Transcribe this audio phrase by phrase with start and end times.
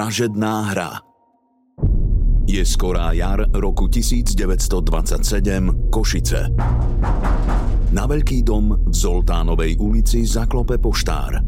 [0.00, 0.96] Vražedná hra
[2.48, 6.48] Je skorá jar roku 1927 Košice.
[7.92, 11.44] Na veľký dom v Zoltánovej ulici zaklope poštár.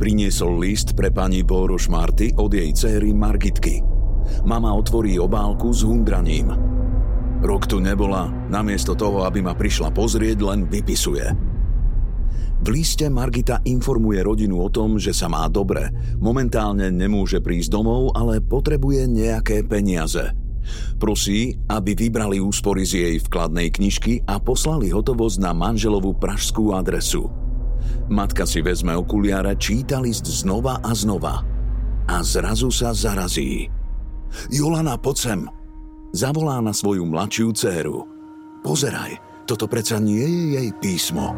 [0.00, 3.84] Priniesol list pre pani Boroš Marty od jej céry Margitky.
[4.48, 6.48] Mama otvorí obálku s hundraním.
[7.44, 11.28] Rok tu nebola, namiesto toho, aby ma prišla pozrieť, len vypisuje.
[12.56, 15.92] V liste Margita informuje rodinu o tom, že sa má dobre.
[16.16, 20.32] Momentálne nemôže prísť domov, ale potrebuje nejaké peniaze.
[20.96, 27.28] Prosí, aby vybrali úspory z jej vkladnej knižky a poslali hotovosť na manželovú pražskú adresu.
[28.10, 31.44] Matka si vezme okuliare, číta list znova a znova.
[32.06, 33.68] A zrazu sa zarazí.
[34.50, 35.40] Jolana, poď sem.
[36.14, 37.98] Zavolá na svoju mladšiu dceru.
[38.62, 41.34] Pozeraj, toto predsa nie je jej písmo.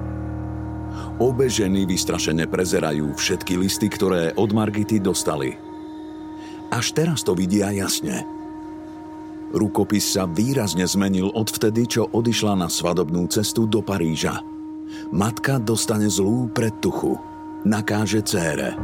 [1.18, 5.58] Obe ženy vystrašene prezerajú všetky listy, ktoré od Margity dostali.
[6.70, 8.22] Až teraz to vidia jasne.
[9.50, 14.46] Rukopis sa výrazne zmenil odvtedy, čo odišla na svadobnú cestu do Paríža.
[15.10, 17.18] Matka dostane zlú predtuchu.
[17.66, 18.78] Nakáže cére.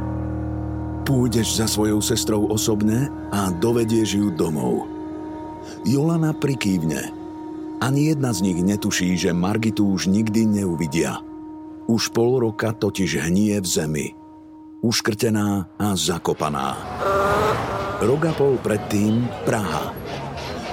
[1.07, 4.91] Pôjdeš za svojou sestrou osobne a dovedieš ju domov.
[5.87, 7.15] Jolana prikývne.
[7.79, 11.21] Ani jedna z nich netuší, že Margitu už nikdy neuvidia–
[11.89, 14.07] už pol roka totiž hnie v zemi.
[14.85, 16.77] Uškrtená a zakopaná.
[18.05, 19.97] Rok a pol predtým Praha.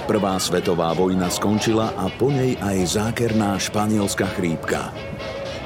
[0.04, 4.90] Prvá svetová vojna skončila a po nej aj zákerná španielská chrípka.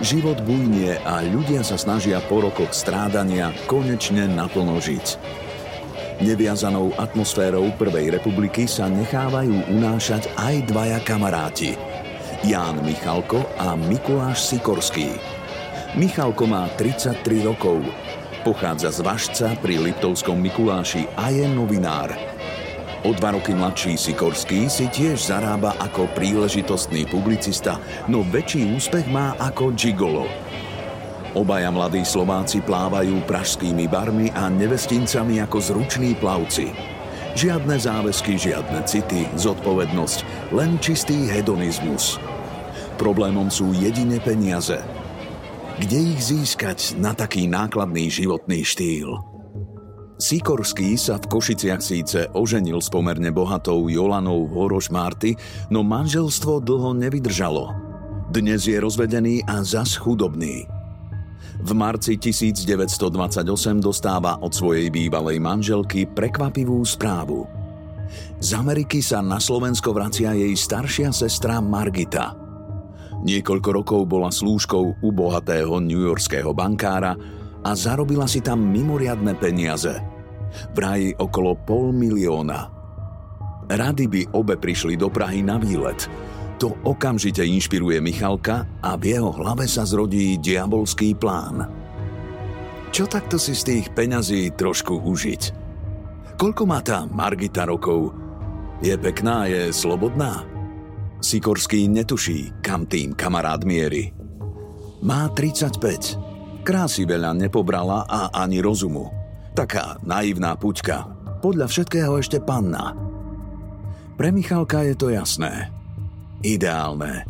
[0.04, 5.06] Život bujnie a ľudia sa snažia po rokoch strádania konečne naplno žiť.
[6.20, 11.76] Neviazanou atmosférou Prvej republiky sa nechávajú unášať aj dvaja kamaráti.
[12.44, 15.35] Ján Michalko a Mikuláš Sikorský.
[15.94, 17.78] Michalko má 33 rokov.
[18.42, 22.10] Pochádza z Vašca pri Liptovskom Mikuláši a je novinár.
[23.06, 27.78] O dva roky mladší Sikorský si tiež zarába ako príležitostný publicista,
[28.10, 30.26] no väčší úspech má ako gigolo.
[31.38, 36.74] Obaja mladí Slováci plávajú pražskými barmi a nevestincami ako zruční plavci.
[37.38, 42.18] Žiadne záväzky, žiadne city, zodpovednosť, len čistý hedonizmus.
[42.96, 44.82] Problémom sú jedine peniaze–
[45.76, 49.20] kde ich získať na taký nákladný životný štýl?
[50.16, 55.36] Sikorský sa v Košiciach síce oženil s pomerne bohatou Jolanou Horoš Marty,
[55.68, 57.76] no manželstvo dlho nevydržalo.
[58.32, 60.64] Dnes je rozvedený a zas chudobný.
[61.60, 63.44] V marci 1928
[63.76, 67.44] dostáva od svojej bývalej manželky prekvapivú správu.
[68.40, 72.32] Z Ameriky sa na Slovensko vracia jej staršia sestra Margita–
[73.26, 77.18] Niekoľko rokov bola slúžkou u bohatého newyorského bankára
[77.66, 79.98] a zarobila si tam mimoriadne peniaze.
[80.70, 82.70] Vraj okolo pol milióna.
[83.66, 86.06] Rady by obe prišli do Prahy na výlet.
[86.62, 91.66] To okamžite inšpiruje Michalka a v jeho hlave sa zrodí diabolský plán.
[92.94, 95.42] Čo takto si z tých peňazí trošku užiť?
[96.38, 98.14] Koľko má tá Margita rokov?
[98.78, 100.55] Je pekná, je slobodná?
[101.16, 104.12] Sikorský netuší, kam tým kamarát mierí.
[105.00, 106.62] Má 35.
[106.66, 109.08] Krásy veľa nepobrala a ani rozumu.
[109.56, 111.08] Taká naivná puťka.
[111.40, 112.92] Podľa všetkého ešte panna.
[114.16, 115.72] Pre Michalka je to jasné.
[116.44, 117.24] Ideálne.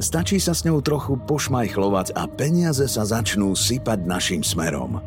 [0.00, 4.98] Stačí sa s ňou trochu pošmajchlovať a peniaze sa začnú sypať našim smerom.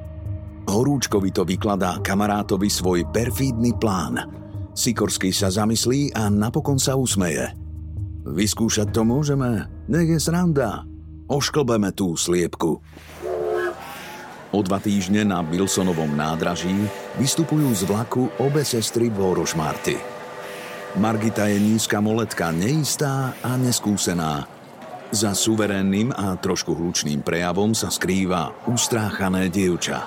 [0.70, 4.24] Horúčkovi to vykladá kamarátovi svoj perfídny plán.
[4.72, 7.50] Sikorský sa zamyslí a napokon sa usmeje–
[8.26, 10.82] Vyskúšať to môžeme, Nech je sranda.
[11.30, 12.82] Ošklbeme tú sliepku.
[14.50, 16.74] O dva týždne na Wilsonovom nádraží
[17.22, 20.02] vystupujú z vlaku obe sestry Vorošmarty.
[20.98, 24.50] Margita je nízka moletka, neistá a neskúsená.
[25.14, 30.02] Za suverénnym a trošku hlučným prejavom sa skrýva ustráchané dievča.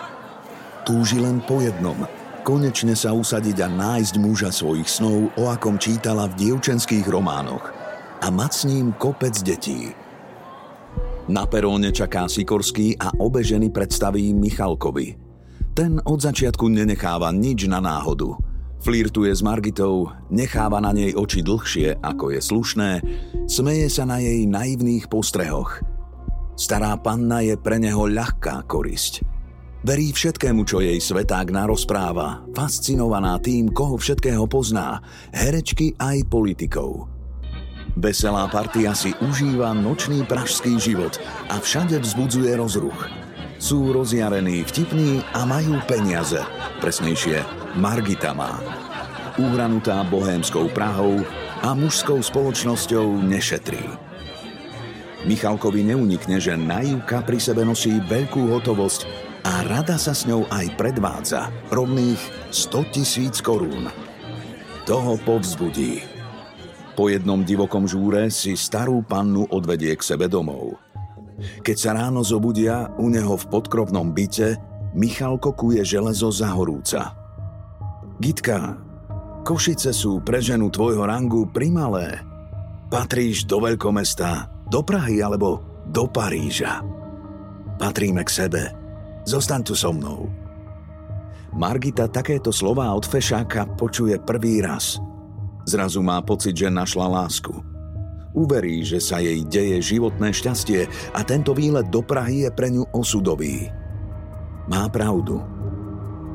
[0.83, 2.03] Túži len po jednom–
[2.49, 7.78] konečne sa usadiť a nájsť muža svojich snov, o akom čítala v dievčenských románoch
[8.19, 9.95] a mať s ním kopec detí.
[11.29, 15.21] Na peróne čaká Sikorský a obe ženy predstaví Michalkovi.
[15.77, 18.33] Ten od začiatku nenecháva nič na náhodu.
[18.81, 22.91] Flirtuje s Margitou, necháva na nej oči dlhšie, ako je slušné,
[23.45, 25.85] smeje sa na jej naivných postrehoch.
[26.57, 29.23] Stará panna je pre neho ľahká korisť.
[29.87, 34.99] Verí všetkému, čo jej sveták narozpráva, fascinovaná tým, koho všetkého pozná,
[35.31, 37.18] herečky aj politikov.
[37.99, 41.19] Veselá partia si užíva nočný pražský život
[41.51, 43.11] a všade vzbudzuje rozruch.
[43.59, 46.39] Sú rozjarení, vtipní a majú peniaze.
[46.79, 47.43] Presnejšie,
[47.75, 48.63] Margita má.
[49.35, 51.27] Uhranutá bohémskou Prahou
[51.59, 53.83] a mužskou spoločnosťou nešetrí.
[55.27, 59.11] Michalkovi neunikne, že Najúka pri sebe nosí veľkú hotovosť
[59.43, 62.23] a rada sa s ňou aj predvádza rovných
[62.55, 63.91] 100 tisíc korún.
[64.87, 66.18] Toho povzbudí.
[66.99, 70.75] Po jednom divokom žúre si starú pannu odvedie k sebe domov.
[71.63, 74.59] Keď sa ráno zobudia u neho v podkrovnom byte,
[74.99, 77.15] Michalko kuje železo za horúca.
[78.19, 78.75] Gitka,
[79.47, 82.19] Košice sú pre ženu tvojho rangu primalé.
[82.91, 86.83] Patríš do veľkomesta, do Prahy alebo do Paríža.
[87.79, 88.63] Patríme k sebe–
[89.29, 90.25] Zostaň tu so mnou.
[91.53, 94.97] Margita takéto slová od fešáka počuje prvý raz.
[95.69, 97.53] Zrazu má pocit, že našla lásku.
[98.33, 102.89] Uverí, že sa jej deje životné šťastie a tento výlet do Prahy je pre ňu
[102.97, 103.69] osudový.
[104.65, 105.45] Má pravdu.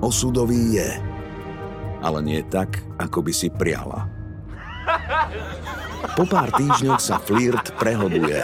[0.05, 0.89] Osudový je.
[2.05, 4.05] Ale nie tak, ako by si priala.
[6.13, 8.37] Po pár týždňoch sa flirt prehlbuje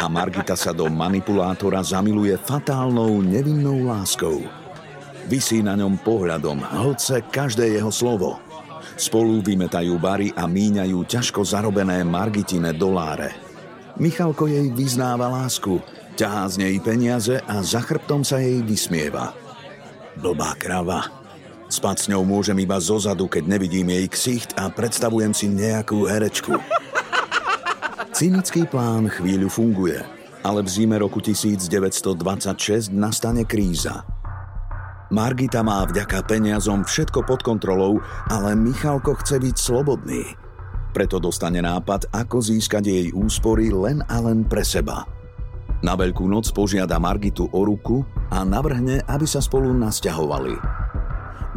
[0.00, 4.40] a Margita sa do manipulátora zamiluje fatálnou nevinnou láskou.
[5.28, 8.40] Vysí na ňom pohľadom, hoce každé jeho slovo.
[9.02, 13.34] Spolu vymetajú bary a míňajú ťažko zarobené Margitine doláre.
[13.98, 15.82] Michalko jej vyznáva lásku,
[16.14, 19.34] ťahá z nej peniaze a za chrbtom sa jej vysmieva.
[20.22, 21.10] Blbá krava.
[21.66, 26.62] Spať s ňou môžem iba zozadu, keď nevidím jej ksicht a predstavujem si nejakú herečku.
[28.14, 29.98] Cynický plán chvíľu funguje,
[30.46, 34.06] ale v zime roku 1926 nastane kríza.
[35.12, 38.00] Margita má vďaka peniazom všetko pod kontrolou,
[38.32, 40.24] ale Michalko chce byť slobodný.
[40.96, 45.04] Preto dostane nápad, ako získať jej úspory len a len pre seba.
[45.84, 48.00] Na Veľkú noc požiada Margitu o ruku
[48.32, 50.56] a navrhne, aby sa spolu nasťahovali.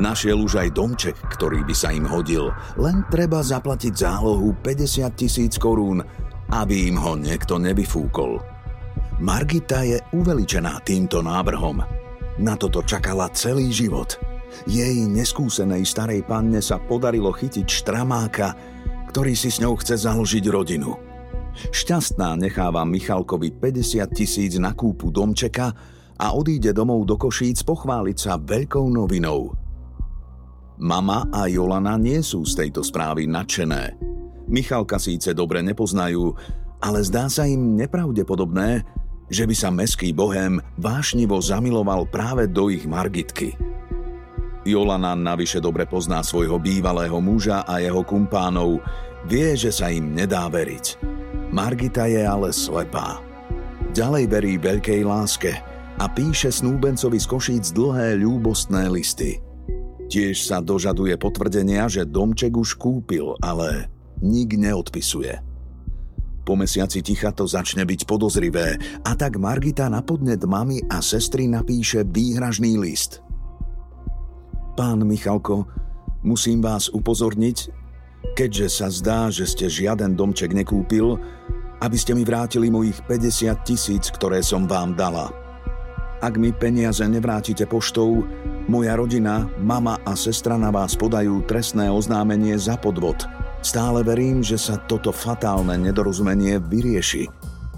[0.04, 5.56] Našiel už aj domček, ktorý by sa im hodil, len treba zaplatiť zálohu 50 tisíc
[5.56, 6.04] korún,
[6.52, 8.36] aby im ho niekto nevyfúkol.
[9.24, 12.05] Margita je uveličená týmto návrhom.
[12.36, 14.20] Na toto čakala celý život.
[14.68, 18.56] Jej neskúsenej starej panne sa podarilo chytiť štramáka,
[19.12, 20.96] ktorý si s ňou chce založiť rodinu.
[21.72, 25.71] Šťastná necháva Michalkovi 50 tisíc na kúpu domčeka
[26.19, 29.56] a odíde domov do Košíc pochváliť sa veľkou novinou.
[30.76, 33.95] Mama a Jolana nie sú z tejto správy nadšené.
[34.52, 36.36] Michalka síce dobre nepoznajú,
[36.83, 38.83] ale zdá sa im nepravdepodobné,
[39.30, 43.58] že by sa meský bohem vášnivo zamiloval práve do ich Margitky.
[44.66, 48.82] Jolana navyše dobre pozná svojho bývalého muža a jeho kumpánov,
[49.30, 50.98] vie, že sa im nedá veriť.
[51.54, 53.22] Margita je ale slepá.
[53.94, 55.54] Ďalej verí veľkej láske
[56.02, 59.38] a píše snúbencovi z Košíc dlhé ľúbostné listy.
[60.10, 63.90] Tiež sa dožaduje potvrdenia, že domček už kúpil, ale
[64.26, 65.44] nik neodpisuje.
[66.45, 71.49] Po mesiaci ticha to začne byť podozrivé a tak Margita na podnet mamy a sestry
[71.49, 73.25] napíše výhražný list.
[74.78, 75.66] Pán Michalko,
[76.21, 77.57] musím vás upozorniť,
[78.37, 81.18] keďže sa zdá, že ste žiaden domček nekúpil,
[81.81, 85.33] aby ste mi vrátili mojich 50 tisíc, ktoré som vám dala.
[86.21, 88.21] Ak mi peniaze nevrátite poštou,
[88.69, 93.25] moja rodina, mama a sestra na vás podajú trestné oznámenie za podvod–
[93.66, 97.26] Stále verím, že sa toto fatálne nedorozumenie vyrieši.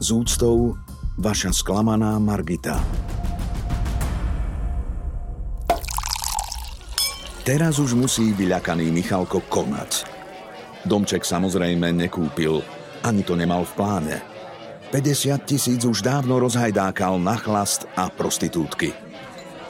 [0.04, 0.76] Z úctou,
[1.16, 2.76] vaša sklamaná Margita.
[7.48, 10.04] Teraz už musí vyľakaný Michalko konať.
[10.84, 12.60] Domček samozrejme nekúpil,
[13.08, 14.16] ani to nemal v pláne.
[14.92, 18.92] 50 tisíc už dávno rozhajdákal na chlast a prostitútky.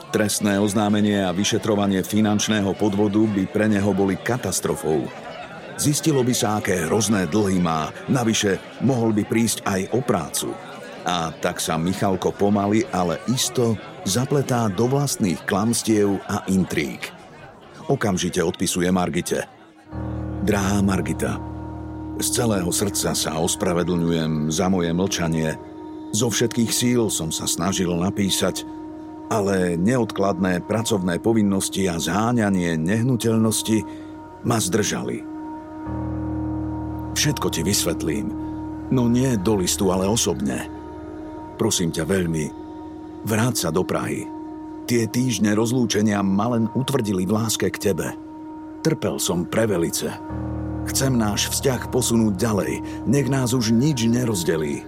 [0.10, 5.27] Trestné oznámenie a vyšetrovanie finančného podvodu by pre neho boli katastrofou.
[5.78, 10.50] Zistilo by sa, aké hrozné dlhy má, navyše mohol by prísť aj o prácu.
[11.06, 17.14] A tak sa Michalko pomaly, ale isto zapletá do vlastných klamstiev a intrík.
[17.88, 19.48] Okamžite odpisuje Margite.
[20.44, 21.40] Drahá Margita,
[22.18, 25.54] z celého srdca sa ospravedlňujem za moje mlčanie.
[26.18, 28.66] Zo všetkých síl som sa snažil napísať,
[29.30, 33.86] ale neodkladné pracovné povinnosti a zháňanie nehnuteľnosti
[34.42, 35.37] ma zdržali.
[37.18, 38.30] Všetko ti vysvetlím,
[38.94, 40.70] no nie do listu, ale osobne.
[41.58, 42.46] Prosím ťa veľmi,
[43.26, 44.30] vráť sa do Prahy.
[44.88, 48.16] Tie týždne rozlúčenia ma len utvrdili v láske k tebe.
[48.86, 50.14] Trpel som prevelice.
[50.88, 54.88] Chcem náš vzťah posunúť ďalej, nech nás už nič nerozdelí.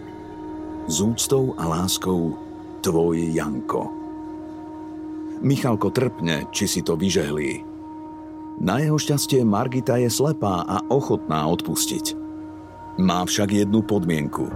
[0.87, 2.39] S úctou a láskou,
[2.79, 3.91] tvoj Janko.
[5.43, 7.68] Michalko trpne, či si to vyžehlí.
[8.59, 12.11] Na jeho šťastie Margita je slepá a ochotná odpustiť.
[12.99, 14.51] Má však jednu podmienku.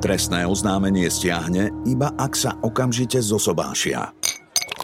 [0.00, 4.16] Trestné oznámenie stiahne, iba ak sa okamžite zosobášia.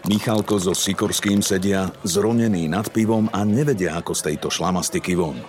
[0.05, 5.41] Michalko so Sikorským sedia zronený nad pivom a nevedia ako z tejto šlamastiky von.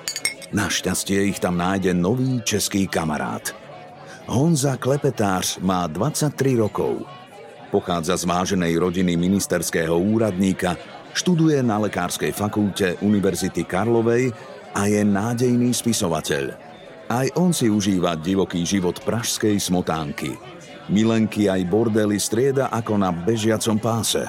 [0.56, 3.52] Našťastie ich tam nájde nový český kamarát.
[4.32, 7.04] Honza Klepetář má 23 rokov.
[7.70, 10.74] Pochádza z váženej rodiny ministerského úradníka,
[11.14, 14.30] študuje na Lekárskej fakulte Univerzity Karlovej
[14.74, 16.54] a je nádejný spisovateľ.
[17.10, 20.38] Aj on si užíva divoký život pražskej smotánky.
[20.90, 24.26] Milenky aj bordely strieda ako na bežiacom páse.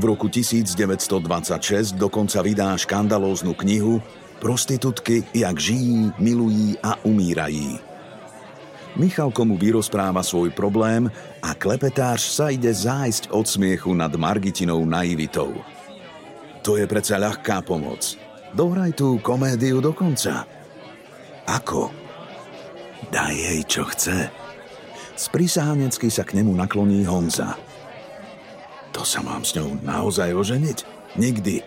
[0.00, 4.00] V roku 1926 dokonca vydá škandalóznu knihu
[4.40, 7.89] Prostitutky, jak žijí, milují a umírají.
[8.98, 11.06] Michalko mu vyrozpráva svoj problém
[11.38, 15.54] a klepetář sa ide zájsť od smiechu nad Margitinou naivitou.
[16.66, 18.18] To je predsa ľahká pomoc.
[18.50, 20.42] Dohraj tú komédiu do konca.
[21.46, 21.94] Ako?
[23.14, 24.26] Daj jej, čo chce.
[25.14, 27.54] Sprisáhanecky sa k nemu nakloní Honza.
[28.90, 30.78] To sa mám s ňou naozaj oženiť?
[31.14, 31.62] Nikdy.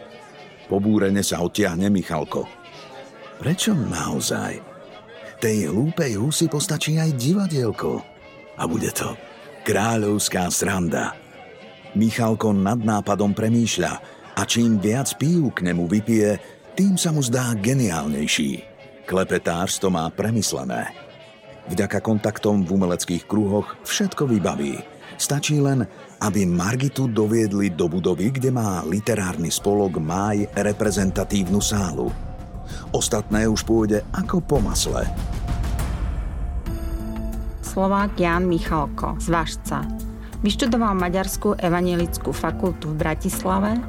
[0.68, 2.46] Pobúrene sa odtiahne Michalko.
[3.40, 4.73] Prečo naozaj?
[5.44, 8.00] Tej hlúpej husy postačí aj divadielko.
[8.56, 9.12] A bude to
[9.68, 11.20] kráľovská sranda.
[12.00, 13.94] Michalko nad nápadom premýšľa
[14.40, 16.40] a čím viac pív k nemu vypije,
[16.80, 18.64] tým sa mu zdá geniálnejší.
[19.04, 20.96] Klepetář to má premyslené.
[21.68, 24.80] Vďaka kontaktom v umeleckých kruhoch všetko vybaví.
[25.20, 25.84] Stačí len,
[26.24, 32.08] aby Margitu doviedli do budovy, kde má literárny spolok Máj reprezentatívnu sálu–
[32.94, 35.10] Ostatné už pôjde ako po masle.
[37.64, 39.82] Slovák Jan Michalko z Vašca.
[40.46, 43.80] Vyštudoval Maďarskú evangelickú fakultu v Bratislave,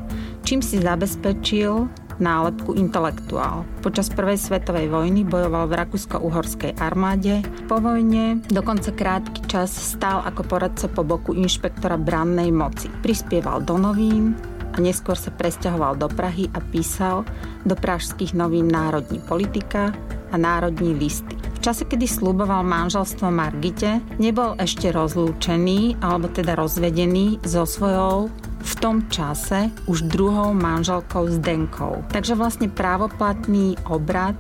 [0.47, 1.91] čím si zabezpečil
[2.23, 3.67] nálepku intelektuál.
[3.83, 7.43] Počas prvej svetovej vojny bojoval v Rakúsko-Uhorskej armáde.
[7.67, 12.87] Po vojne dokonca krátky čas stál ako poradca po boku inšpektora brannej moci.
[13.03, 14.39] Prispieval do novín,
[14.75, 17.23] a neskôr sa presťahoval do Prahy a písal
[17.63, 19.95] do pražských novín Národní politika
[20.29, 21.39] a Národní listy.
[21.55, 28.29] V čase, kedy slúboval manželstvo Margite, nebol ešte rozlúčený alebo teda rozvedený so svojou
[28.65, 32.01] v tom čase už druhou manželkou Zdenkou.
[32.09, 34.35] Takže vlastne právoplatný obrad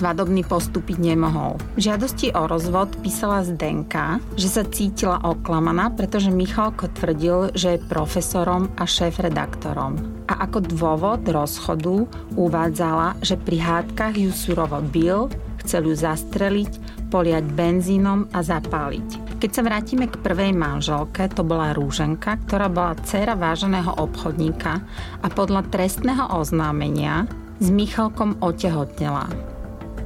[0.00, 1.60] svadobný postúpiť nemohol.
[1.76, 7.84] V žiadosti o rozvod písala Zdenka, že sa cítila oklamaná, pretože Michalko tvrdil, že je
[7.84, 10.24] profesorom a šéf-redaktorom.
[10.32, 12.08] A ako dôvod rozchodu
[12.40, 15.28] uvádzala, že pri hádkach ju surovo bil,
[15.60, 19.36] chcel ju zastreliť, poliať benzínom a zapáliť.
[19.40, 24.72] Keď sa vrátime k prvej manželke, to bola Rúženka, ktorá bola dcera váženého obchodníka
[25.20, 27.24] a podľa trestného oznámenia
[27.60, 29.49] s Michalkom otehotnela.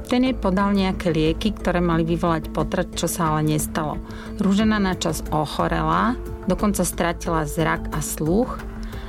[0.05, 3.97] Ten jej podal nejaké lieky, ktoré mali vyvolať potrat, čo sa ale nestalo.
[4.37, 6.13] Rúžena načas ochorela,
[6.45, 8.61] dokonca stratila zrak a sluch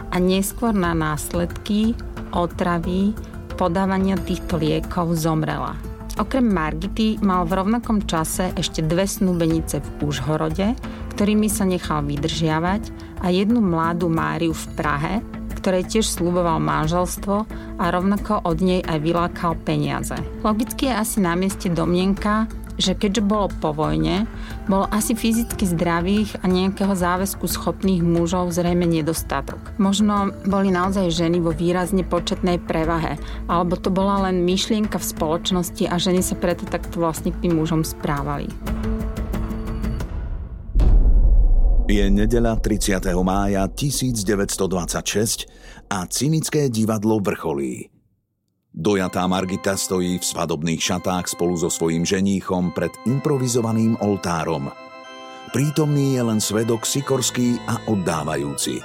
[0.09, 1.93] a neskôr na následky
[2.33, 3.13] otravy
[3.61, 5.77] podávania týchto liekov zomrela.
[6.17, 10.73] Okrem Margity mal v rovnakom čase ešte dve snúbenice v Úžhorode,
[11.13, 12.89] ktorými sa nechal vydržiavať
[13.21, 15.21] a jednu mladú Máriu v Prahe,
[15.67, 17.43] ktorej tiež slúboval manželstvo
[17.83, 20.15] a rovnako od nej aj vylákal peniaze.
[20.47, 22.47] Logicky je asi na mieste domnenka,
[22.79, 24.31] že keďže bolo po vojne,
[24.71, 29.59] bolo asi fyzicky zdravých a nejakého záväzku schopných mužov zrejme nedostatok.
[29.83, 33.19] Možno boli naozaj ženy vo výrazne početnej prevahe,
[33.51, 37.59] alebo to bola len myšlienka v spoločnosti a ženy sa preto takto vlastne k tým
[37.59, 38.47] mužom správali.
[41.87, 42.99] Je nedeľa 30.
[43.23, 45.47] mája 1926
[45.87, 47.95] a cynické divadlo vrcholí.
[48.75, 54.67] Dojatá Margita stojí v svadobných šatách spolu so svojím ženíchom pred improvizovaným oltárom.
[55.55, 58.83] Prítomný je len svedok Sikorský a oddávajúci.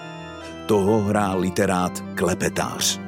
[0.70, 3.02] Toho hrá literát Klepetář.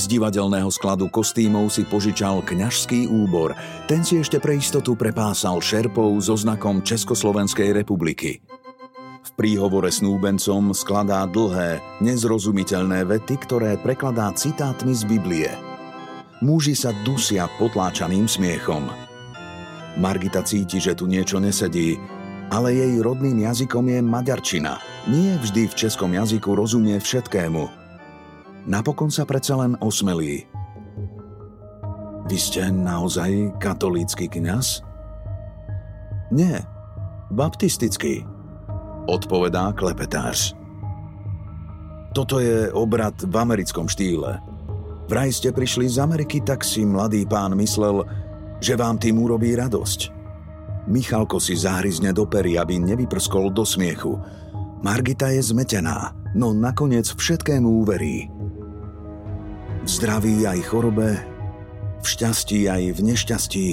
[0.00, 3.52] Z divadelného skladu kostýmov si požičal kňažský úbor.
[3.84, 8.40] Ten si ešte pre istotu prepásal šerpou so znakom Československej republiky–
[9.24, 15.48] v príhovore snúbencom skladá dlhé, nezrozumiteľné vety, ktoré prekladá citátmi z Biblie.
[16.44, 18.84] Muži sa dusia potláčaným smiechom.
[19.96, 21.96] Margita cíti, že tu niečo nesedí,
[22.52, 24.76] ale jej rodným jazykom je maďarčina.
[25.08, 27.64] Nie vždy v českom jazyku rozumie všetkému.
[28.68, 30.44] Napokon sa predsa len osmelí.
[32.28, 34.84] Vy ste naozaj katolícky kňaz?
[36.32, 36.64] Nie,
[37.32, 38.33] baptistický
[39.06, 40.56] odpovedá klepetář.
[42.14, 44.38] Toto je obrad v americkom štýle.
[45.10, 48.06] Vraj ste prišli z Ameriky, tak si mladý pán myslel,
[48.62, 50.14] že vám tým urobí radosť.
[50.88, 54.16] Michalko si zahryzne do pery, aby nevyprskol do smiechu.
[54.84, 58.28] Margita je zmetená, no nakoniec všetkému uverí.
[59.84, 61.18] V zdraví aj chorobe,
[62.00, 63.66] v šťastí aj v nešťastí.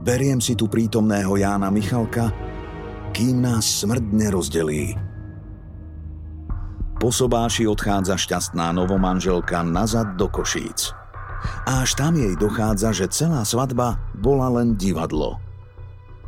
[0.00, 2.32] Beriem si tu prítomného Jána Michalka,
[3.12, 4.96] kým nás smrť nerozdelí.
[6.98, 10.90] Po sobáši odchádza šťastná novomanželka nazad do Košíc.
[11.62, 15.38] A až tam jej dochádza, že celá svadba bola len divadlo.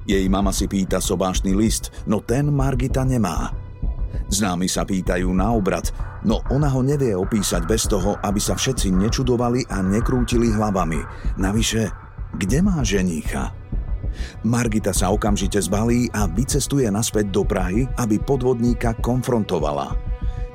[0.07, 3.51] Jej mama si pýta sobášny list, no ten Margita nemá.
[4.31, 5.91] Známi sa pýtajú na obrad,
[6.23, 11.03] no ona ho nevie opísať bez toho, aby sa všetci nečudovali a nekrútili hlavami.
[11.35, 11.83] Navyše,
[12.39, 13.60] kde má ženícha?
[14.47, 19.95] Margita sa okamžite zbalí a vycestuje naspäť do Prahy, aby podvodníka konfrontovala.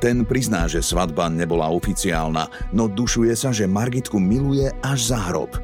[0.04, 5.56] Ten prizná, že svadba nebola oficiálna, no dušuje sa, že Margitku miluje až za hrob.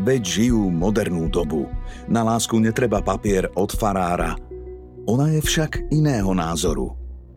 [0.00, 1.66] Veď žijú modernú dobu.
[2.06, 4.36] Na lásku netreba papier od farára.
[5.08, 6.94] Ona je však iného názoru.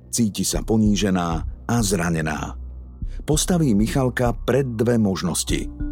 [0.09, 1.29] Cíti sa ponížená
[1.69, 2.57] a zranená.
[3.23, 5.88] Postaví Michalka pred dve možnosti.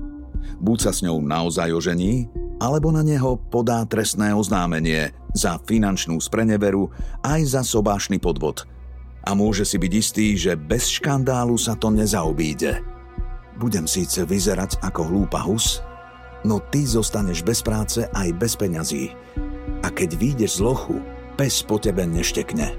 [0.58, 6.90] Buď sa s ňou naozaj ožení, alebo na neho podá trestné oznámenie za finančnú spreneveru
[7.22, 8.66] aj za sobášny podvod.
[9.28, 12.82] A môže si byť istý, že bez škandálu sa to nezaobíde.
[13.60, 15.82] Budem síce vyzerať ako hlúpa hus,
[16.46, 19.14] no ty zostaneš bez práce aj bez peňazí.
[19.84, 20.98] A keď vyjdeš z lochu,
[21.38, 22.74] pes po tebe neštekne.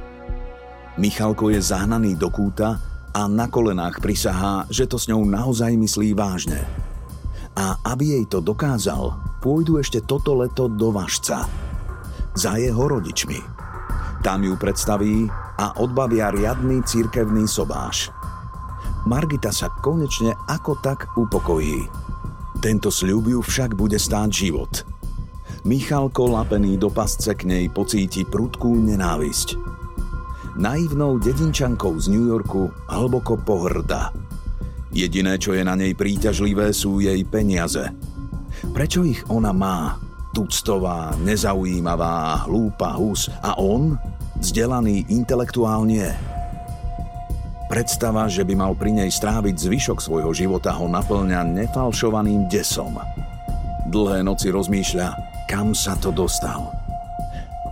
[0.99, 2.83] Michalko je zahnaný do kúta
[3.15, 6.67] a na kolenách prisahá, že to s ňou naozaj myslí vážne.
[7.57, 11.47] A aby jej to dokázal, pôjdu ešte toto leto do Vašca.
[12.37, 13.41] Za jeho rodičmi.
[14.21, 18.11] Tam ju predstaví a odbavia riadny církevný sobáš.
[19.07, 21.87] Margita sa konečne ako tak upokojí.
[22.59, 24.83] Tento sľub ju však bude stáť život.
[25.63, 29.55] Michalko lapený do pasce k nej pocíti prudkú nenávisť.
[30.59, 34.11] Naivnou dedinčankou z New Yorku hlboko pohrda.
[34.93, 37.89] Jediné, čo je na nej príťažlivé, sú jej peniaze–
[38.75, 39.99] Prečo ich ona má?
[40.35, 43.97] Tuctová, nezaujímavá, hlúpa hus a on?
[44.39, 46.15] Vzdelaný intelektuálne?
[47.69, 52.97] Predstava, že by mal pri nej stráviť zvyšok svojho života ho naplňa nefalšovaným desom.
[53.89, 55.09] Dlhé noci rozmýšľa,
[55.49, 56.73] kam sa to dostal.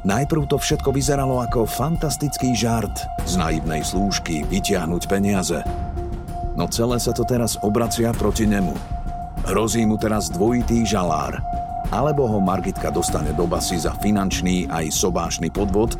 [0.05, 2.95] Najprv to všetko vyzeralo ako fantastický žart
[3.27, 5.61] z naivnej slúžky vytiahnuť peniaze.
[6.57, 8.73] No celé sa to teraz obracia proti nemu.
[9.45, 11.37] Hrozí mu teraz dvojitý žalár.
[11.92, 15.95] Alebo ho Margitka dostane do basy za finančný aj sobášny podvod,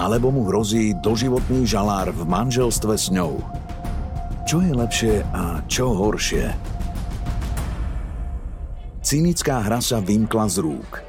[0.00, 3.36] alebo mu hrozí doživotný žalár v manželstve s ňou.
[4.48, 6.48] Čo je lepšie a čo horšie?
[9.04, 11.02] Cynická hra sa vymkla z rúk.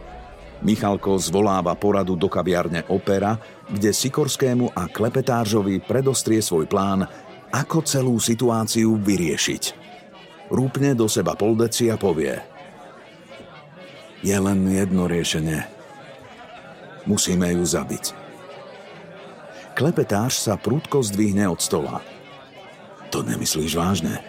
[0.61, 7.07] Michalko zvoláva poradu do kaviarne Opera, kde Sikorskému a Klepetážovi predostrie svoj plán,
[7.51, 9.81] ako celú situáciu vyriešiť
[10.51, 12.35] rúpne do seba poldeci a povie
[14.21, 15.65] Je len jedno riešenie.
[17.09, 18.13] Musíme ju zabiť.
[19.73, 22.03] Klepetáš sa prúdko zdvihne od stola.
[23.09, 24.21] To nemyslíš vážne?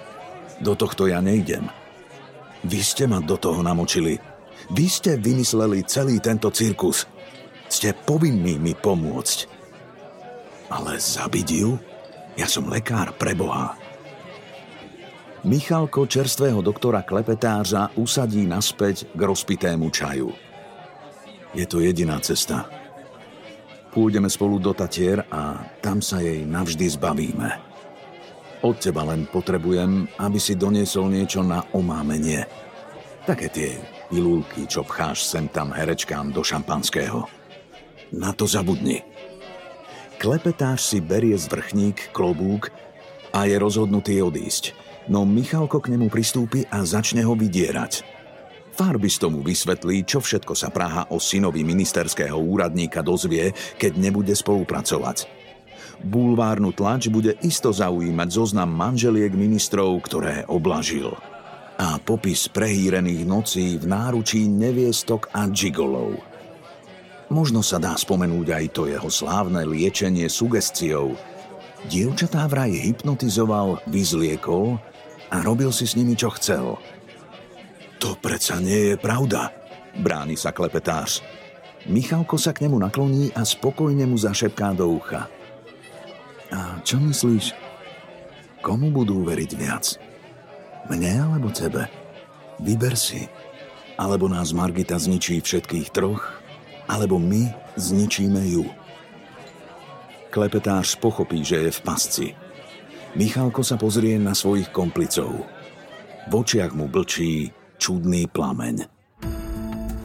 [0.65, 1.69] Do tohto ja nejdem.
[2.65, 4.17] Vy ste ma do toho namočili.
[4.73, 7.05] Vy ste vymysleli celý tento cirkus.
[7.69, 9.51] Ste povinní mi pomôcť.
[10.73, 11.77] Ale zabiť ju?
[12.33, 13.77] Ja som lekár pre Boha.
[15.45, 20.31] Michalko čerstvého doktora Klepetářa usadí naspäť k rozpitému čaju.
[21.53, 22.71] Je to jediná cesta.
[23.93, 27.51] Pôjdeme spolu do Tatier a tam sa jej navždy zbavíme.
[28.65, 32.49] Od teba len potrebujem, aby si doniesol niečo na omámenie.
[33.29, 33.71] Také tie
[34.09, 37.29] pilulky, čo pcháš sem tam herečkám do šampanského.
[38.17, 39.12] Na to zabudni.
[40.23, 42.71] Klepetáš si berie zvrchník, klobúk
[43.35, 44.71] a je rozhodnutý odísť.
[45.11, 48.07] No Michalko k nemu pristúpi a začne ho vydierať.
[48.71, 53.51] Farbis tomu vysvetlí, čo všetko sa Praha o synovi ministerského úradníka dozvie,
[53.83, 55.27] keď nebude spolupracovať.
[56.07, 61.19] Bulvárnu tlač bude isto zaujímať zoznam manželiek ministrov, ktoré oblažil.
[61.83, 66.32] A popis prehýrených nocí v náručí neviestok a džigolov.
[67.33, 71.17] Možno sa dá spomenúť aj to jeho slávne liečenie sugestiou.
[71.89, 74.77] Dievčatá vraj hypnotizoval, vyzliekol
[75.33, 76.77] a robil si s nimi, čo chcel–
[78.03, 79.55] to predsa nie je pravda,
[79.95, 81.23] bráni sa klepetář.
[81.87, 85.31] Michalko sa k nemu nakloní a spokojne mu zašepká do ucha.
[86.51, 87.55] A čo myslíš?
[88.59, 90.03] Komu budú veriť viac?
[90.91, 91.87] Mne alebo tebe?
[92.59, 93.31] Vyber si.
[93.95, 96.42] Alebo nás Margita zničí všetkých troch,
[96.93, 97.49] alebo my
[97.81, 98.69] zničíme ju.
[100.29, 102.27] Klepetář pochopí, že je v pasci.
[103.17, 105.45] Michalko sa pozrie na svojich komplicov.
[106.29, 108.89] V očiach mu blčí čudný plameň.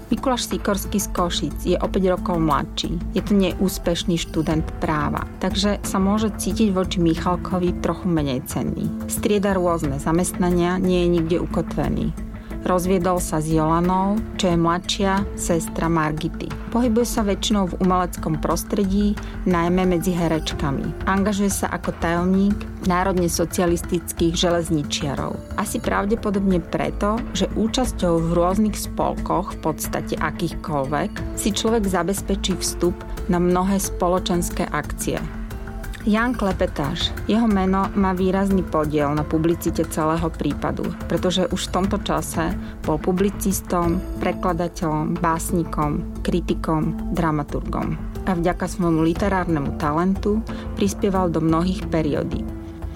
[0.08, 2.96] Mikuláš Sikorský z Košic je o 5 rokov mladší.
[3.12, 8.88] Je to neúspešný študent práva, takže sa môže cítiť voči Michalkovi trochu menej cenný.
[9.12, 12.16] Strieda rôzne zamestnania, nie je nikde ukotvený.
[12.64, 16.48] Rozviedol sa s Jolanou, čo je mladšia sestra Margity.
[16.68, 19.16] Pohybuje sa väčšinou v umeleckom prostredí,
[19.48, 21.08] najmä medzi herečkami.
[21.08, 25.40] Angažuje sa ako tajomník národne socialistických železničiarov.
[25.56, 32.96] Asi pravdepodobne preto, že účasťou v rôznych spolkoch, v podstate akýchkoľvek, si človek zabezpečí vstup
[33.32, 35.24] na mnohé spoločenské akcie.
[36.08, 37.12] Jan Klepetáš.
[37.28, 42.56] Jeho meno má výrazný podiel na publicite celého prípadu, pretože už v tomto čase
[42.88, 48.00] bol publicistom, prekladateľom, básnikom, kritikom, dramaturgom.
[48.24, 50.40] A vďaka svojmu literárnemu talentu
[50.80, 52.40] prispieval do mnohých periódy.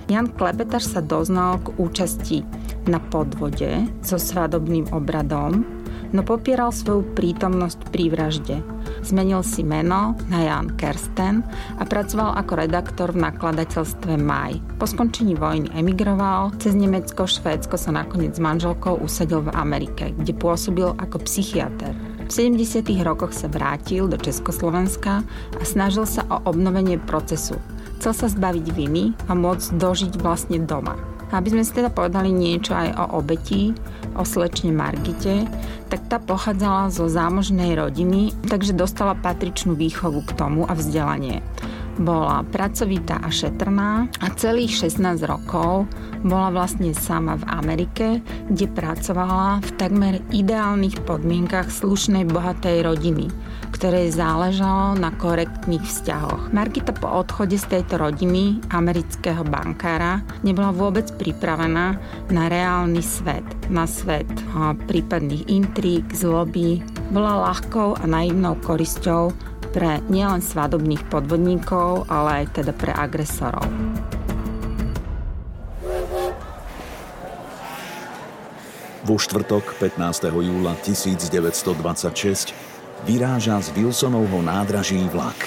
[0.08, 2.48] Jan Klepetáš sa doznal k účasti
[2.88, 5.68] na podvode so svadobným obradom,
[6.12, 8.58] no popieral svoju prítomnosť pri vražde–
[9.02, 11.42] Zmenil si meno na Jan Kersten
[11.80, 14.62] a pracoval ako redaktor v nakladateľstve Maj.
[14.78, 20.38] Po skončení vojny emigroval, cez Nemecko, Švédsko sa nakoniec s manželkou usadil v Amerike, kde
[20.38, 21.98] pôsobil ako psychiatr.
[22.28, 22.86] V 70.
[23.02, 25.26] rokoch sa vrátil do Československa
[25.58, 27.58] a snažil sa o obnovenie procesu.
[27.98, 30.94] Chcel sa zbaviť viny a môcť dožiť vlastne doma.
[31.32, 33.72] Aby sme si teda povedali niečo aj o obeti,
[34.20, 35.48] o slečne Margite,
[35.88, 41.40] tak tá pochádzala zo zámožnej rodiny, takže dostala patričnú výchovu k tomu a vzdelanie.
[42.00, 45.92] Bola pracovitá a šetrná a celých 16 rokov
[46.24, 48.08] bola vlastne sama v Amerike,
[48.48, 53.28] kde pracovala v takmer ideálnych podmienkach slušnej bohatej rodiny–
[53.72, 56.54] ktorej záležalo na korektných vzťahoch.
[56.54, 61.98] Margita po odchode z tejto rodiny amerického bankára nebola vôbec pripravená
[62.30, 64.30] na reálny svet, na svet
[64.86, 66.84] prípadných intríg, zloby.
[67.10, 69.34] Bola ľahkou a naivnou korisťou
[69.72, 73.66] pre nielen svadobných podvodníkov, ale aj teda pre agresorov.
[79.02, 80.30] Vo štvrtok 15.
[80.30, 82.54] júla 1926
[83.06, 85.38] vyráža z Wilsonovho nádraží vlak.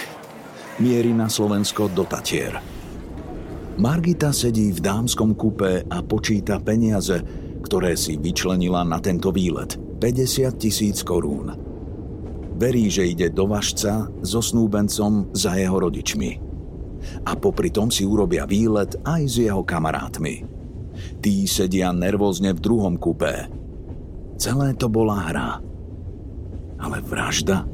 [0.82, 2.58] Mierí na Slovensko do Tatier.
[3.78, 7.18] Margita sedí v dámskom kupe a počíta peniaze,
[7.62, 9.78] ktoré si vyčlenila na tento výlet.
[10.02, 11.54] 50 tisíc korún.
[12.54, 16.30] Verí, že ide do Vašca so snúbencom za jeho rodičmi.
[17.26, 20.46] A popri tom si urobia výlet aj s jeho kamarátmi.
[21.18, 23.50] Tí sedia nervózne v druhom kupé.
[24.38, 25.73] Celé to bola hra
[26.84, 27.64] ale vražda?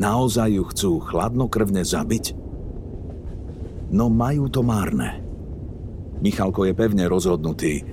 [0.00, 2.32] Naozaj ju chcú chladnokrvne zabiť?
[3.92, 5.20] No majú to márne.
[6.24, 7.84] Michalko je pevne rozhodnutý.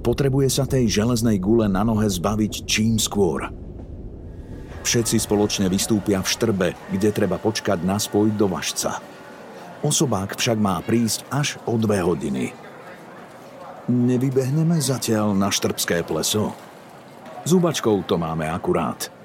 [0.00, 3.52] Potrebuje sa tej železnej gule na nohe zbaviť čím skôr.
[4.86, 9.02] Všetci spoločne vystúpia v štrbe, kde treba počkať na spoj do Vašca.
[9.82, 12.54] Osobák však má prísť až o dve hodiny.
[13.90, 16.54] Nevybehneme zatiaľ na štrbské pleso?
[17.46, 19.15] Zubačkou to máme akurát.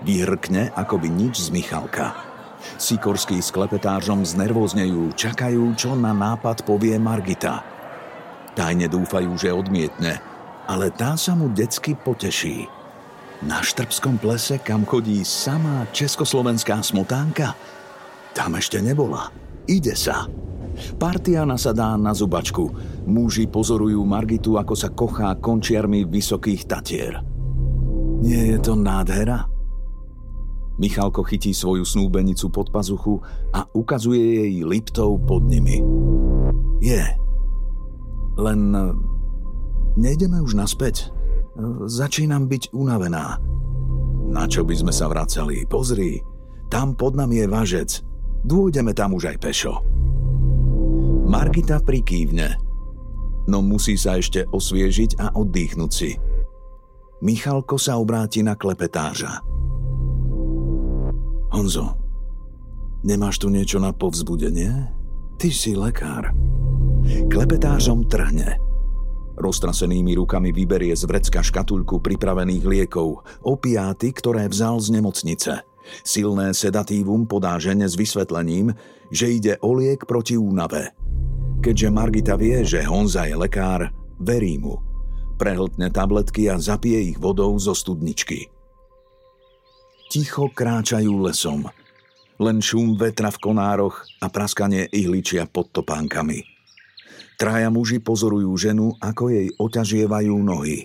[0.00, 2.16] Vyhrkne by nič z Michalka.
[2.76, 7.64] Sikorský s klepetážom znervoznejú, čakajú, čo na nápad povie Margita.
[8.52, 10.20] Tajne dúfajú, že odmietne,
[10.68, 12.68] ale tá sa mu decky poteší.
[13.40, 17.56] Na Štrbskom plese, kam chodí samá československá smotánka?
[18.36, 19.32] Tam ešte nebola.
[19.64, 20.28] Ide sa.
[21.00, 22.68] Partia nasadá na zubačku.
[23.08, 27.20] Muži pozorujú Margitu, ako sa kochá končiarmi vysokých tatier.
[28.20, 29.59] Nie je to nádhera?
[30.80, 33.20] Michalko chytí svoju snúbenicu pod pazuchu
[33.52, 35.84] a ukazuje jej liptov pod nimi.
[36.80, 37.04] Je.
[38.40, 38.60] Len
[40.00, 41.12] nejdeme už naspäť.
[41.84, 43.36] Začínam byť unavená.
[44.32, 45.68] Na čo by sme sa vracali?
[45.68, 46.16] Pozri,
[46.72, 47.90] tam pod nami je važec.
[48.48, 49.84] Dôjdeme tam už aj pešo.
[51.28, 52.56] Margita prikývne.
[53.52, 56.16] No musí sa ešte osviežiť a oddychnúť si.
[57.20, 59.44] Michalko sa obráti na klepetáža.
[61.50, 61.98] Honzo,
[63.02, 64.70] nemáš tu niečo na povzbudenie?
[65.36, 66.30] Ty si lekár.
[67.26, 68.60] Klepetážom trhne.
[69.40, 75.52] Roztrasenými rukami vyberie z vrecka škatulku pripravených liekov, opiáty, ktoré vzal z nemocnice.
[76.04, 78.76] Silné sedatívum podá žene s vysvetlením,
[79.08, 80.92] že ide o liek proti únave.
[81.64, 84.78] Keďže Margita vie, že Honza je lekár, verí mu.
[85.40, 88.52] Prehltne tabletky a zapije ich vodou zo studničky.
[90.10, 91.70] Ticho kráčajú lesom.
[92.42, 96.42] Len šum vetra v konároch a praskanie ihličia pod topánkami.
[97.38, 100.82] Traja muži pozorujú ženu, ako jej oťažievajú nohy.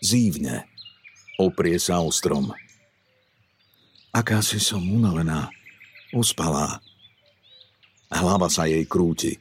[0.00, 0.64] Zívne.
[1.36, 2.48] Oprie sa o strom.
[4.08, 5.52] Aká si som unavená.
[6.16, 6.80] Uspalá.
[8.08, 9.36] Hlava sa jej krúti.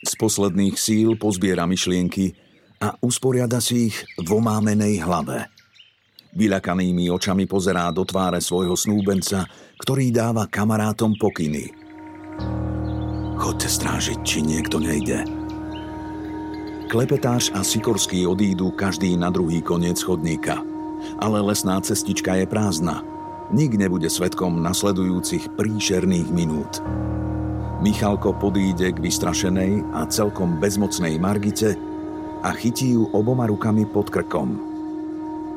[0.00, 2.32] Z posledných síl pozbiera myšlienky
[2.80, 5.59] a usporiada si ich v omámenej hlave.
[6.34, 9.46] Vyľakanými očami pozerá do tváre svojho snúbenca,
[9.82, 11.70] ktorý dáva kamarátom pokyny–
[13.40, 15.24] Chodte strážiť, či niekto nejde.
[16.92, 20.60] Klepetáš a Sikorský odídu každý na druhý koniec chodníka.
[21.16, 23.00] Ale lesná cestička je prázdna.
[23.48, 26.84] Nik nebude svetkom nasledujúcich príšerných minút.
[27.80, 31.80] Michalko podíde k vystrašenej a celkom bezmocnej Margite
[32.44, 34.69] a chytí ju oboma rukami pod krkom.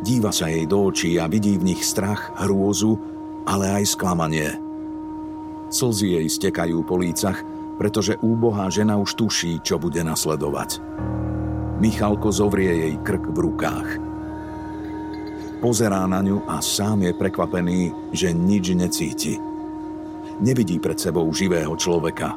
[0.04, 3.00] Díva sa jej do očí a vidí v nich strach, hrôzu,
[3.48, 4.52] ale aj sklamanie.
[5.72, 7.40] Slzy jej stekajú po lícach
[7.78, 10.80] pretože úbohá žena už tuší, čo bude nasledovať.
[11.82, 13.90] Michalko zovrie jej krk v rukách.
[15.60, 19.40] Pozerá na ňu a sám je prekvapený, že nič necíti.
[20.44, 22.36] Nevidí pred sebou živého človeka.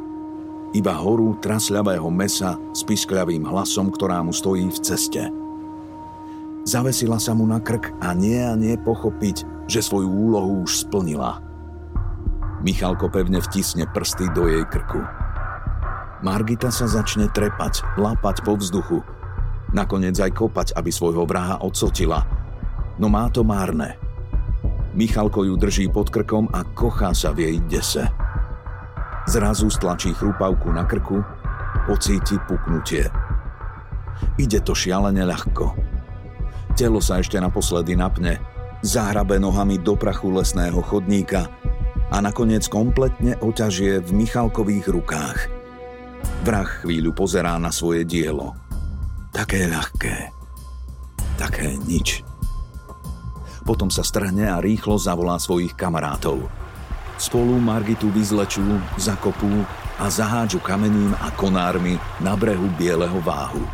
[0.74, 5.22] Iba horu trasľavého mesa s piskľavým hlasom, ktorá mu stojí v ceste.
[6.66, 11.38] Zavesila sa mu na krk a nie a nie pochopiť, že svoju úlohu už splnila.
[12.59, 14.98] Michalko pevne vtisne prsty do jej krku.
[16.26, 18.98] Margita sa začne trepať, lápať po vzduchu.
[19.70, 22.26] Nakoniec aj kopať, aby svojho vraha odsotila.
[22.98, 23.94] No má to márne.
[24.90, 28.11] Michalko ju drží pod krkom a kochá sa v jej dese.
[29.31, 31.22] Zrazu stlačí chrupavku na krku,
[31.87, 33.07] pocíti puknutie.
[34.35, 35.86] Ide to šialene ľahko.
[36.76, 38.36] Telo sa ešte naposledy napne,
[38.84, 41.48] zahrabe nohami do prachu lesného chodníka
[42.12, 45.40] a nakoniec kompletne oťažie v Michalkových rukách–
[46.46, 48.54] Vrah chvíľu pozerá na svoje dielo.
[49.34, 50.30] Také ľahké.
[51.36, 52.24] Také nič.
[53.66, 56.46] Potom sa strhne a rýchlo zavolá svojich kamarátov.
[57.18, 58.62] Spolu Margitu vyzlečú,
[59.00, 59.66] zakopú
[59.98, 63.64] a zahádžu kamením a konármi na brehu Bieleho váhu.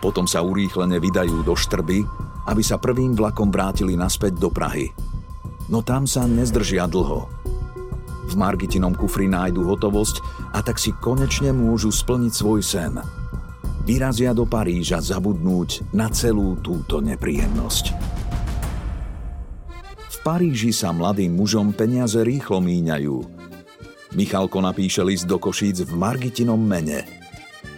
[0.00, 2.02] Potom sa urýchlene vydajú do Štrby,
[2.48, 4.88] aby sa prvým vlakom vrátili naspäť do Prahy.
[5.68, 7.28] No tam sa nezdržia dlho.
[8.26, 10.24] V Margitinom kufri nájdu hotovosť
[10.56, 12.94] a tak si konečne môžu splniť svoj sen.
[13.84, 17.84] Vyrazia do Paríža zabudnúť na celú túto nepríjemnosť.
[19.98, 23.16] V Paríži sa mladým mužom peniaze rýchlo míňajú.
[24.14, 27.19] Michalko napíše list do Košíc v Margitinom mene.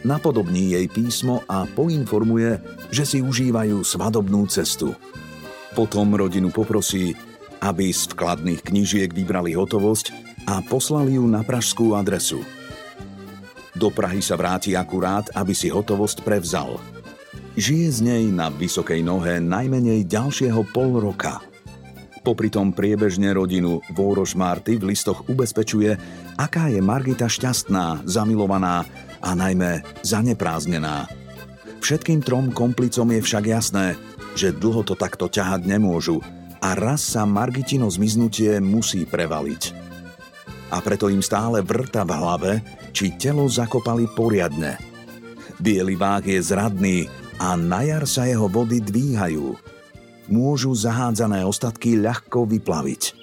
[0.03, 2.59] Napodobní jej písmo a poinformuje,
[2.91, 4.99] že si užívajú svadobnú cestu.
[5.79, 7.15] Potom rodinu poprosí,
[7.63, 10.11] aby z vkladných knížiek vybrali hotovosť
[10.51, 12.43] a poslali ju na pražskú adresu.
[13.79, 16.83] Do Prahy sa vráti akurát, aby si hotovosť prevzal.
[17.55, 21.39] Žije z nej na vysokej nohe najmenej ďalšieho pol roka.
[22.23, 25.99] Popri tom priebežne rodinu Vôroš Marty v listoch ubezpečuje,
[26.39, 28.87] aká je Margita šťastná, zamilovaná
[29.23, 31.07] a najmä zaneprázdnená.
[31.79, 33.95] Všetkým trom komplicom je však jasné,
[34.35, 36.19] že dlho to takto ťahať nemôžu
[36.63, 39.93] a raz sa Margitino zmiznutie musí prevaliť
[40.73, 42.53] a preto im stále vrta v hlave,
[42.97, 44.81] či telo zakopali poriadne.
[45.61, 46.99] Bielý váh je zradný
[47.37, 49.61] a na jar sa jeho vody dvíhajú.
[50.33, 53.21] môžu zahádzané ostatky ľahko vyplaviť.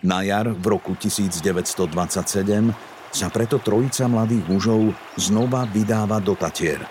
[0.00, 2.72] Na jar v roku 1927
[3.10, 6.82] sa preto trojica mladých mužov znova vydáva do Tatier.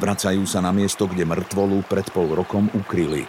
[0.00, 3.28] Vracajú sa na miesto, kde mŕtvolu pred pol rokom ukryli.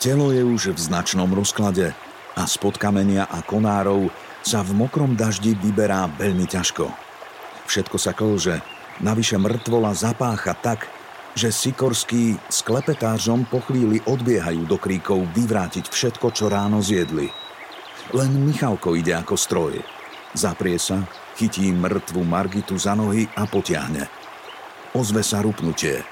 [0.00, 1.92] Telo je už v značnom rozklade
[2.34, 4.08] a spod kamenia a konárov
[4.40, 6.88] sa v mokrom daždi vyberá veľmi ťažko.
[7.68, 8.64] Všetko sa klže,
[9.04, 10.88] navyše mŕtvola zapácha tak,
[11.36, 17.28] že Sikorský s klepetážom po chvíli odbiehajú do kríkov vyvrátiť všetko, čo ráno zjedli–
[18.10, 19.74] len Michalko ide ako stroj.
[20.34, 24.06] Zaprie sa, chytí mŕtvu Margitu za nohy a potiahne.
[24.94, 26.02] Ozve sa rupnutie.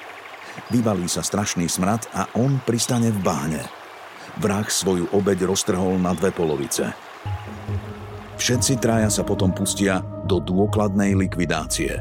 [0.74, 3.62] Vyvalí sa strašný smrad a on pristane v báne.
[4.38, 6.94] Vrah svoju obeď roztrhol na dve polovice.
[8.38, 11.98] Všetci traja sa potom pustia do dôkladnej likvidácie.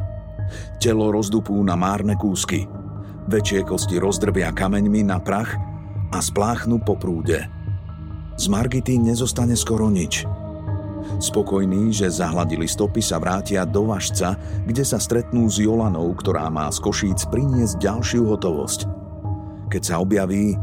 [0.78, 2.70] Telo rozdupú na márne kúsky.
[3.28, 5.58] Väčšie kosti rozdrbia kameňmi na prach
[6.14, 7.46] a spláchnu po prúde–
[8.38, 10.22] z Margity nezostane skoro nič.
[11.18, 16.70] Spokojní, že zahladili stopy, sa vrátia do Vašca, kde sa stretnú s Jolanou, ktorá má
[16.70, 18.80] z Košíc priniesť ďalšiu hotovosť.
[19.68, 20.56] Keď sa objaví,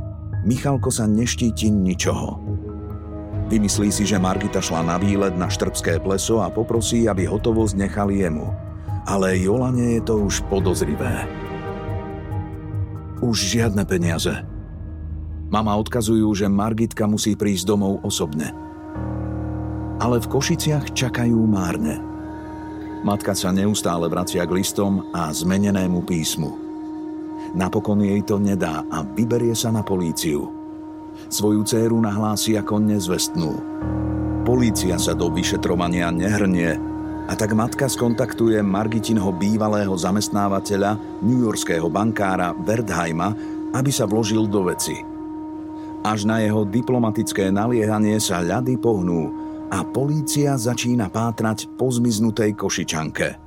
[0.44, 2.36] Michalko sa neštíti ničoho.
[3.48, 8.24] Vymyslí si, že Margita šla na výlet na Štrbské pleso a poprosí, aby hotovosť nechali
[8.24, 8.48] jemu.
[9.04, 11.28] Ale Jolane je to už podozrivé.
[13.20, 14.32] Už žiadne peniaze.
[15.52, 18.52] Mama odkazujú, že Margitka musí prísť domov osobne.
[20.02, 22.02] Ale v Košiciach čakajú márne.
[23.06, 26.50] Matka sa neustále vracia k listom a zmenenému písmu.
[27.54, 30.50] Napokon jej to nedá a vyberie sa na políciu.
[31.30, 33.52] Svoju dceru nahlási ako nezvestnú.
[34.42, 36.74] Polícia sa do vyšetrovania nehrnie
[37.30, 43.32] a tak matka skontaktuje Margitinho bývalého zamestnávateľa, newyorského bankára Wertheima,
[43.70, 44.96] aby sa vložil do veci–
[46.04, 49.43] až na jeho diplomatické naliehanie sa ľady pohnú
[49.74, 53.42] a polícia začína pátrať po zmiznutej Košičanke.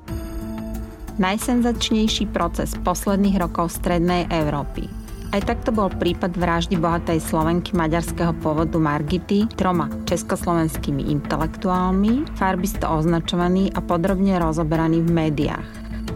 [1.15, 4.91] Najsenzačnejší proces posledných rokov Strednej Európy.
[5.31, 13.71] Aj takto bol prípad vraždy bohatej Slovenky maďarského pôvodu Margity troma československými intelektuálmi, farbisto označovaný
[13.71, 15.67] a podrobne rozoberaný v médiách.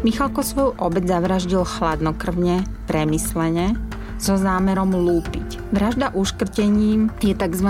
[0.03, 3.79] Michalko svoju obec zavraždil chladnokrvne, premyslene
[4.19, 5.59] so zámerom lúpiť.
[5.71, 7.69] Vražda uškrtením je tzv.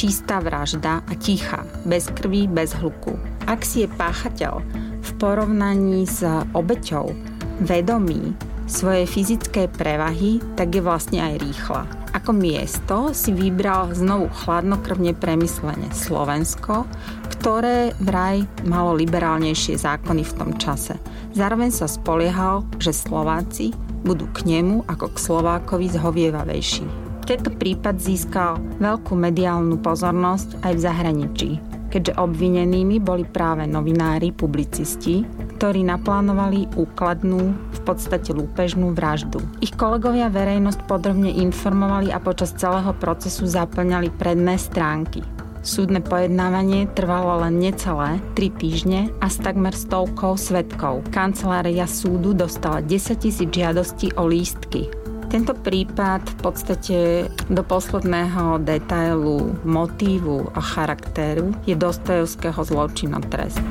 [0.00, 3.20] Čistá vražda a tichá, bez krvi, bez hluku.
[3.44, 4.64] Ak si je páchateľ
[4.96, 6.24] v porovnaní s
[6.56, 7.12] obeťou
[7.60, 8.32] vedomý
[8.64, 11.84] svojej fyzickej prevahy, tak je vlastne aj rýchla.
[12.16, 16.88] Ako miesto si vybral znovu chladnokrvne premyslenie Slovensko,
[17.36, 20.96] ktoré vraj malo liberálnejšie zákony v tom čase.
[21.36, 27.09] Zároveň sa spoliehal, že Slováci budú k nemu ako k Slovákovi zhovievavejší.
[27.30, 31.50] Tento prípad získal veľkú mediálnu pozornosť aj v zahraničí,
[31.94, 35.22] keďže obvinenými boli práve novinári, publicisti,
[35.54, 39.38] ktorí naplánovali úkladnú, v podstate lúpežnú vraždu.
[39.62, 45.22] Ich kolegovia verejnosť podrobne informovali a počas celého procesu zaplňali predné stránky.
[45.62, 51.06] Súdne pojednávanie trvalo len necelé 3 týždne a s takmer stovkou svetkov.
[51.14, 54.99] Kancelária súdu dostala 10 tisíc žiadostí o lístky.
[55.30, 56.98] Tento prípad v podstate
[57.46, 63.62] do posledného detailu, motívu a charakteru je Dostojevského zločinotrest.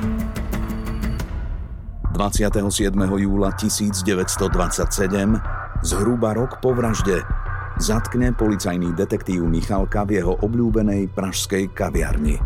[2.16, 2.96] 27.
[2.96, 4.40] júla 1927,
[5.84, 7.20] zhruba rok po vražde,
[7.76, 12.40] zatkne policajný detektív Michalka v jeho obľúbenej pražskej kaviarni.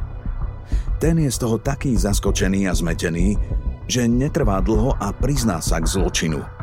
[0.98, 3.38] Ten je z toho taký zaskočený a zmetený,
[3.86, 6.53] že netrvá dlho a prizná sa k zločinu.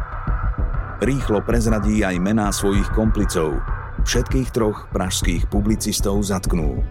[1.02, 3.58] Rýchlo prezradí aj mená svojich komplicov.
[4.06, 6.82] Všetkých troch pražských publicistov zatknú.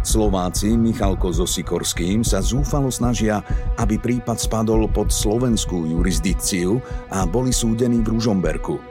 [0.00, 3.44] Slováci Michalko so Sikorským sa zúfalo snažia,
[3.76, 6.80] aby prípad spadol pod slovenskú jurisdikciu
[7.12, 8.80] a boli súdení v Ružomberku–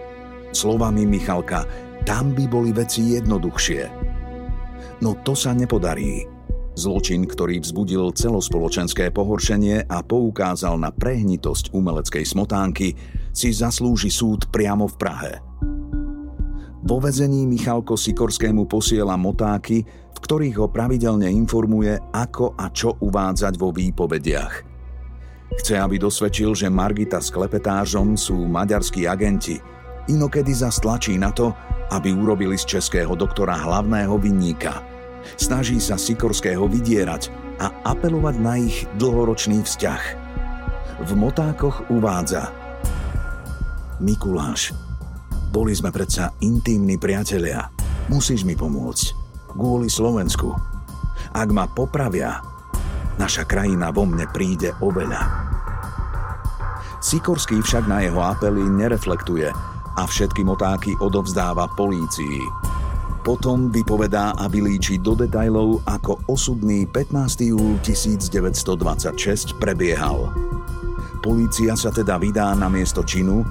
[0.50, 1.66] Slovami Michalka,
[2.10, 3.82] tam by boli veci jednoduchšie.
[5.06, 6.26] No to sa nepodarí.
[6.74, 12.96] Zločin, ktorý vzbudil celospoločenské pohoršenie a poukázal na prehnitosť umeleckej smotánky,
[13.34, 15.34] si zaslúži súd priamo v Prahe.
[16.80, 23.54] Vo vezení Michalko Sikorskému posiela motáky, v ktorých ho pravidelne informuje, ako a čo uvádzať
[23.60, 24.54] vo výpovediach.
[25.60, 29.60] Chce, aby dosvedčil, že Margita s klepetážom sú maďarskí agenti–
[30.10, 31.54] inokedy zastlačí na to,
[31.94, 34.82] aby urobili z českého doktora hlavného vinníka.
[35.38, 37.30] Snaží sa Sikorského vydierať
[37.62, 40.04] a apelovať na ich dlhoročný vzťah.
[41.06, 42.50] V motákoch uvádza
[44.00, 44.72] Mikuláš,
[45.50, 47.74] Boli sme predsa intímni priatelia.
[48.06, 49.18] Musíš mi pomôcť.
[49.58, 50.54] Kvôli Slovensku.
[51.34, 52.38] Ak ma popravia,
[53.18, 55.50] naša krajina vo mne príde oveľa.
[57.02, 59.50] Sikorský však na jeho apely nereflektuje
[59.98, 62.46] a všetky motáky odovzdáva polícii.
[63.26, 67.52] Potom vypovedá a vylíči do detajlov, ako osudný 15.
[67.52, 70.30] júl 1926 prebiehal.
[71.20, 73.44] Polícia sa teda vydá na miesto činu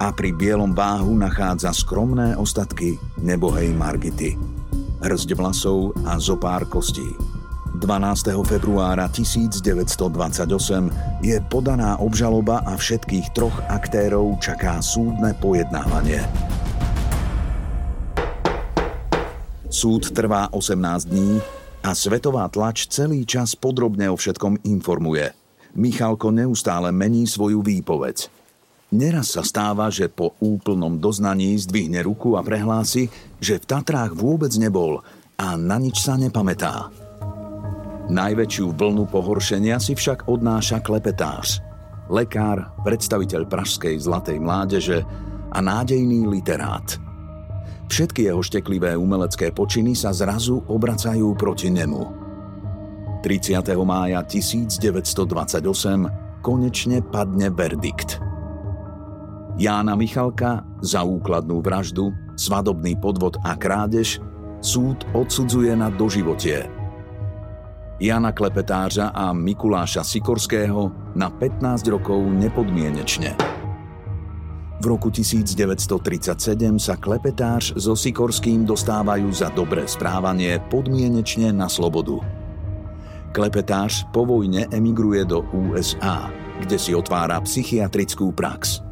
[0.00, 4.32] a pri bielom váhu nachádza skromné ostatky nebohej Margity.
[5.04, 7.04] Hrzdť vlasov a zopár kostí.
[7.76, 8.32] 12.
[8.48, 9.60] februára 1928
[11.20, 16.24] je podaná obžaloba a všetkých troch aktérov čaká súdne pojednávanie.
[19.70, 21.40] Súd trvá 18 dní
[21.84, 25.32] a svetová tlač celý čas podrobne o všetkom informuje.
[25.76, 28.39] Michalko neustále mení svoju výpoveď.
[28.90, 33.06] Neraz sa stáva, že po úplnom doznaní zdvihne ruku a prehlási,
[33.38, 34.98] že v Tatrách vôbec nebol
[35.38, 36.90] a na nič sa nepamätá.
[38.10, 41.62] Najväčšiu vlnu pohoršenia si však odnáša klepetář,
[42.10, 45.06] lekár, predstaviteľ pražskej zlatej mládeže
[45.54, 46.98] a nádejný literát.
[47.86, 52.02] Všetky jeho šteklivé umelecké počiny sa zrazu obracajú proti nemu.
[53.22, 53.54] 30.
[53.86, 58.18] mája 1928 konečne padne verdikt–
[59.60, 64.16] Jána Michalka za úkladnú vraždu, svadobný podvod a krádež
[64.64, 66.64] súd odsudzuje na doživotie.
[68.00, 73.36] Jana Klepetářa a Mikuláša Sikorského na 15 rokov nepodmienečne.
[74.80, 82.16] V roku 1937 sa Klepetář so Sikorským dostávajú za dobré správanie podmienečne na slobodu.
[83.36, 86.32] Klepetář po vojne emigruje do USA,
[86.64, 88.89] kde si otvára psychiatrickú prax.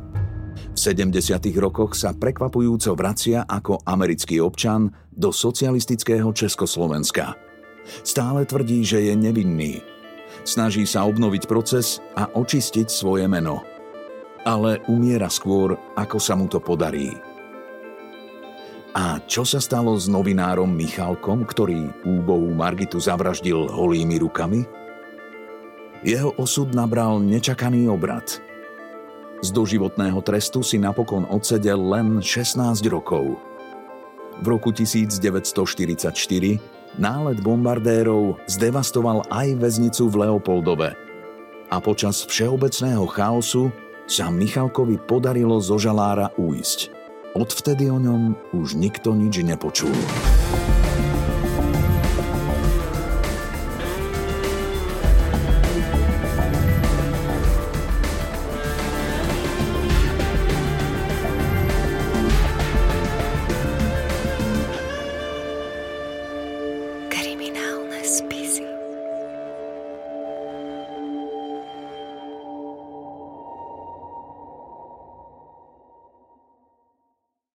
[0.79, 1.59] V 70.
[1.59, 7.35] rokoch sa prekvapujúco vracia ako americký občan do socialistického Československa.
[8.07, 9.83] Stále tvrdí, že je nevinný.
[10.47, 13.67] Snaží sa obnoviť proces a očistiť svoje meno.
[14.47, 17.11] Ale umiera skôr, ako sa mu to podarí.
[18.95, 24.63] A čo sa stalo s novinárom Michalkom, ktorý úbohú Margitu zavraždil holými rukami?
[26.07, 28.31] Jeho osud nabral nečakaný obrad–
[29.43, 33.39] z doživotného trestu si napokon odsedel len 16 rokov.
[34.39, 36.11] V roku 1944
[36.99, 40.91] nálet bombardérov zdevastoval aj väznicu v Leopoldove
[41.69, 43.69] a počas všeobecného chaosu
[44.09, 46.97] sa Michalkovi podarilo zo žalára újsť.
[47.37, 49.93] Odvtedy o ňom už nikto nič nepočul.